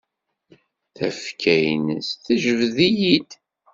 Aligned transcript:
Tafekka-nnes 0.97 2.09
tejbed-iyi-d. 2.25 3.31